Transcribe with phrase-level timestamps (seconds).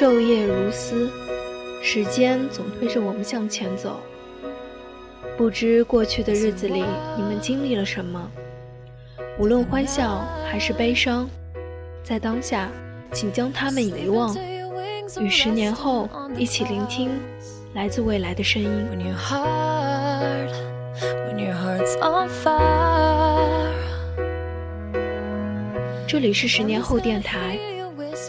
[0.00, 1.10] 昼夜如斯，
[1.82, 4.00] 时间总推着我们向前走。
[5.36, 6.82] 不知过去的日子里
[7.18, 8.30] 你们经历了什么，
[9.38, 11.28] 无论欢笑还是悲伤，
[12.02, 12.70] 在当下，
[13.12, 14.34] 请将它们遗忘，
[15.20, 17.10] 与十年后一起聆听
[17.74, 18.70] 来自未来的声音。
[26.06, 27.58] 这里是十年后电台。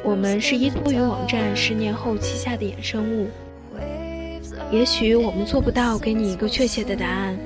[0.03, 3.29] 我们是依托于网站十年后旗下的衍生物，
[4.71, 7.37] 也许我们做不到给你一个确切的答案，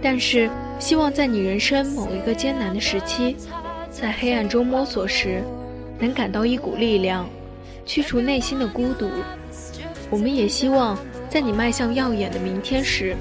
[0.00, 0.48] 但是
[0.78, 3.36] 希望在你人生某一个艰难的时期，
[3.90, 5.42] 在黑暗中摸索时，
[5.98, 7.28] 能感到一股力量，
[7.84, 9.10] 驱除内心的孤独。
[10.08, 10.96] 我们也希望
[11.28, 13.16] 在你迈向耀眼的明天时，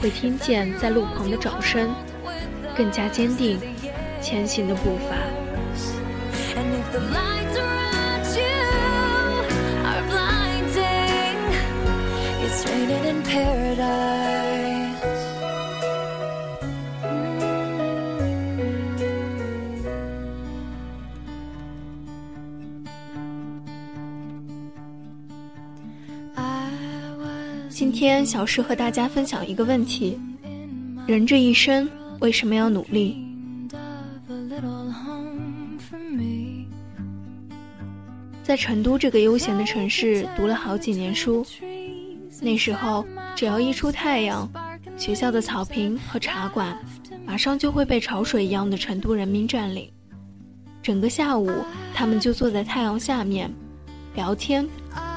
[0.00, 1.90] 会听见在路旁的掌声，
[2.74, 3.58] 更加坚定
[4.22, 5.16] 前行的步伐。
[27.68, 30.18] 今天小诗和大家分享一个问题：
[31.06, 31.86] 人这一生
[32.20, 33.22] 为什么要努力？
[38.42, 41.44] 在成都这个悠闲的城市读了好几年书。
[42.40, 43.04] 那时候，
[43.36, 44.50] 只要一出太阳，
[44.96, 46.74] 学校的草坪和茶馆，
[47.26, 49.92] 马上就会被潮水一样的成都人民占领。
[50.82, 51.50] 整个下午，
[51.94, 53.52] 他们就坐在太阳下面，
[54.14, 54.66] 聊天、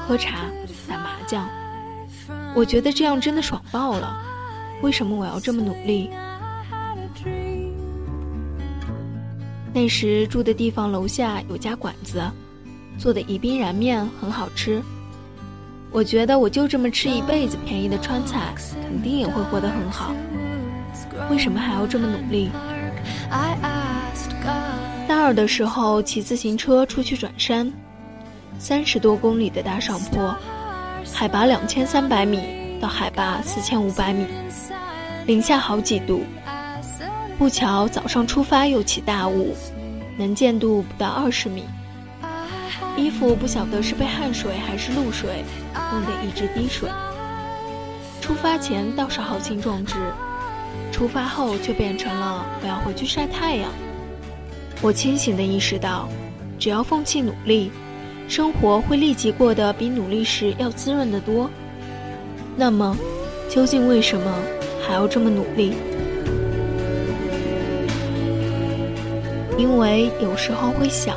[0.06, 0.44] 喝茶、
[0.86, 1.48] 打麻将。
[2.54, 4.20] 我觉得这样真的爽爆了。
[4.82, 6.10] 为什么我要这么努力？
[9.72, 12.22] 那时住的地方楼下有家馆子，
[12.98, 14.82] 做的宜宾燃面很好吃。
[15.92, 20.14] 我觉得我就这么吃一辈子便宜的川菜，肯定也会活得很好。
[21.30, 22.50] 为什么还要这么努力？
[25.08, 27.70] 大二的时候骑自行车出去转山，
[28.58, 30.34] 三十多公里的大上坡，
[31.12, 34.26] 海拔两千三百米到海拔四千五百米，
[35.26, 36.22] 零下好几度。
[37.36, 39.56] 不巧早上出发又起大雾，
[40.16, 41.64] 能见度不到二十米。
[43.00, 45.42] 衣服不晓得是被汗水还是露水
[45.90, 46.88] 弄得一直滴水。
[48.20, 49.94] 出发前倒是豪情壮志，
[50.92, 53.70] 出发后却变成了我要回去晒太阳。
[54.82, 56.08] 我清醒地意识到，
[56.58, 57.72] 只要放弃努力，
[58.28, 61.50] 生活会立即过得比努力时要滋润得多。
[62.56, 62.96] 那么，
[63.48, 64.32] 究竟为什么
[64.86, 65.72] 还要这么努力？
[69.56, 71.16] 因为有时候会想。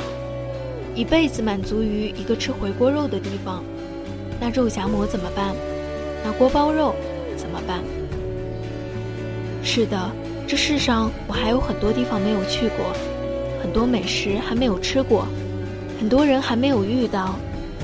[0.94, 3.64] 一辈子满足于一个吃回锅肉的地方，
[4.40, 5.54] 那肉夹馍怎么办？
[6.24, 6.94] 那锅包肉
[7.36, 7.82] 怎么办？
[9.62, 10.10] 是的，
[10.46, 12.92] 这世上我还有很多地方没有去过，
[13.60, 15.26] 很多美食还没有吃过，
[15.98, 17.34] 很多人还没有遇到，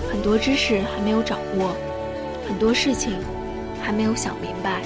[0.08, 1.74] 很多知识还没有掌握，
[2.46, 3.12] 很多事情
[3.82, 4.82] 还没有想明白。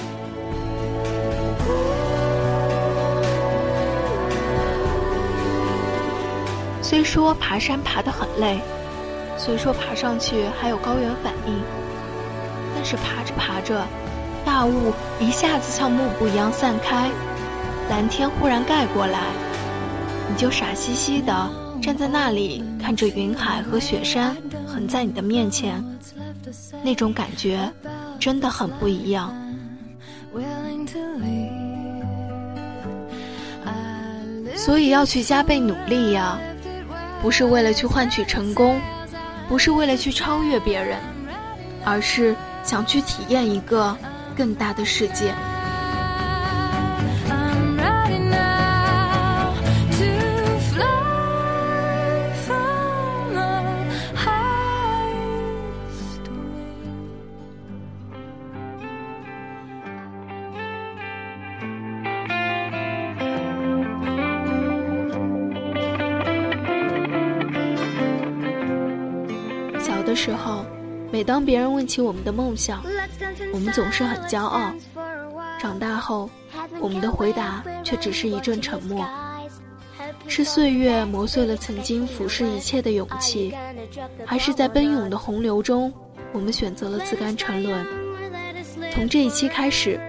[6.87, 8.59] 虽说爬山爬得很累，
[9.39, 11.59] 虽说爬上去还有高原反应，
[12.75, 13.83] 但是爬着爬着，
[14.45, 17.09] 大雾一下子像幕布一样散开，
[17.89, 19.19] 蓝天忽然盖过来，
[20.29, 21.49] 你就傻兮兮的
[21.81, 25.83] 站在那里，看着云海和雪山横在你的面前，
[26.83, 27.67] 那种感觉
[28.19, 29.33] 真的很不一样。
[34.55, 36.39] 所以要去加倍努力呀。
[37.25, 38.79] 不是为了去换取成功，
[39.49, 40.99] 不是为了去超越别人，
[41.83, 43.97] 而是想去体验一个
[44.37, 45.33] 更大的世界。
[70.15, 70.65] 时候，
[71.11, 72.83] 每当别人问起我们的梦想，
[73.53, 74.73] 我们总是很骄傲。
[75.59, 76.29] 长大后，
[76.79, 79.05] 我们的回答却只是一阵沉默。
[80.27, 83.53] 是岁月磨碎了曾经俯视一切的勇气，
[84.25, 85.93] 还是在奔涌的洪流中，
[86.31, 87.85] 我们选择了自甘沉沦？
[88.91, 89.99] 从这一期开始，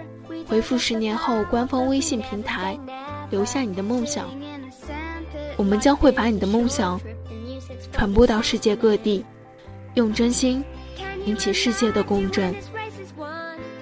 [0.47, 2.79] 回复十年后官方微信平台，
[3.31, 4.25] 留下你的梦想，
[5.57, 7.01] 我们将会把你的梦想
[7.93, 9.25] 传播到世界各地。
[9.97, 10.63] 用真心
[11.25, 12.55] 引起世界的共振。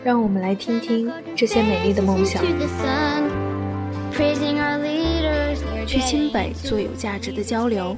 [0.04, 2.40] 让我们来听听这些美丽的梦想。
[5.84, 7.96] 去清北做有价值的交流，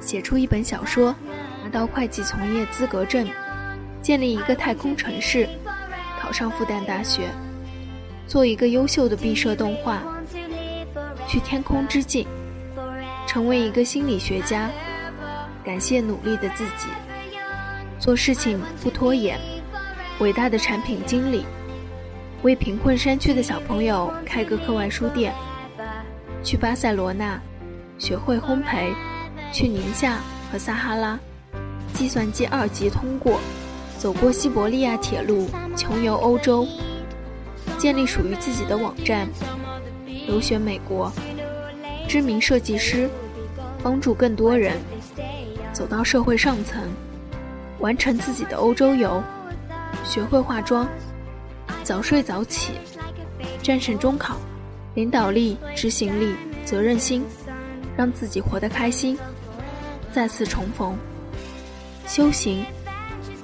[0.00, 1.12] 写出一本小说，
[1.64, 3.28] 拿到会计从业资格证，
[4.00, 5.48] 建立一个太空城市，
[6.20, 7.28] 考上复旦大学，
[8.28, 10.00] 做一个优秀的毕设动画，
[11.26, 12.24] 去天空之境，
[13.26, 14.70] 成为一个心理学家，
[15.64, 16.86] 感谢努力的自己，
[17.98, 19.38] 做事情不拖延，
[20.20, 21.44] 伟大的产品经理，
[22.42, 25.34] 为贫困山区的小朋友开个课外书店。
[26.44, 27.40] 去巴塞罗那，
[27.98, 28.94] 学会烘焙；
[29.52, 31.18] 去宁夏和撒哈拉，
[31.92, 33.38] 计算机二级通过；
[33.98, 36.64] 走过西伯利亚铁路，穷游欧洲；
[37.78, 39.26] 建立属于自己的网站；
[40.28, 41.10] 留学美国；
[42.06, 43.10] 知名设计师，
[43.82, 44.76] 帮助更多人；
[45.72, 46.88] 走到社会上层，
[47.80, 49.22] 完成自己的欧洲游；
[50.04, 50.86] 学会化妆；
[51.82, 52.72] 早睡早起；
[53.62, 54.36] 战胜中考。
[54.94, 56.34] 领导力、执行力、
[56.64, 57.24] 责任心，
[57.96, 59.16] 让自己活得开心。
[60.10, 60.98] 再次重逢，
[62.04, 62.64] 修行，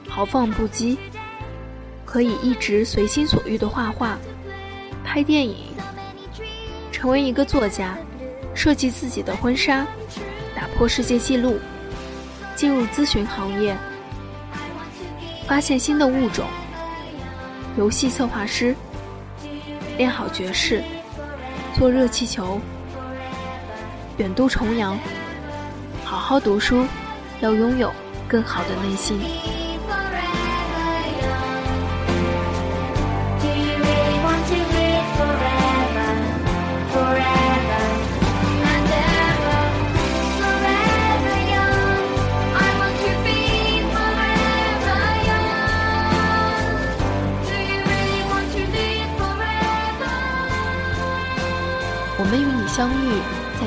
[0.08, 0.96] 豪放不羁，
[2.04, 4.19] 可以一直随心所欲的画画、
[5.04, 5.69] 拍电影，
[6.90, 7.96] 成为一个作家，
[8.52, 9.87] 设计自己的婚纱，
[10.56, 11.60] 打破世界纪录，
[12.56, 13.76] 进入咨询行业，
[15.46, 16.46] 发现新的物种，
[17.76, 18.75] 游戏策划师，
[19.96, 20.82] 练好爵士。
[21.76, 22.61] 做热气球，
[24.17, 24.96] 远渡重洋，
[26.05, 26.87] 好好读书，
[27.41, 27.93] 要拥有
[28.29, 29.19] 更好的内心。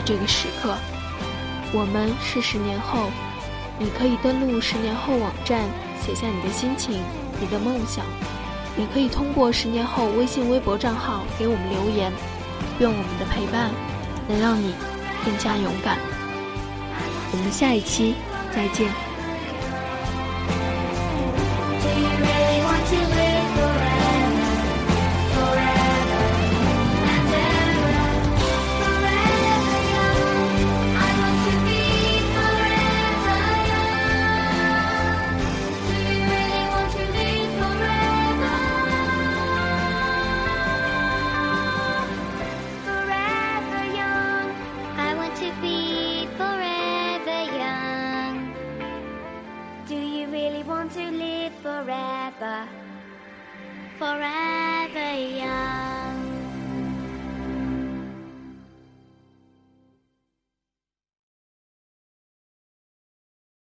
[0.08, 0.74] 这个时刻，
[1.74, 3.12] 我们是十年后。
[3.78, 5.66] 你可以登录十年后网站，
[6.02, 7.04] 写下你的心情、
[7.42, 8.06] 你的梦想，
[8.78, 12.10] 也可以通过十年后微信、微博账号给我们留言。
[12.80, 13.70] 愿我们的陪伴
[14.30, 14.74] 能让你
[15.26, 15.98] 更加勇敢。
[17.34, 18.16] 我们下一期
[18.56, 19.07] 再见。
[51.62, 52.68] Forever,
[54.00, 55.97] forever young.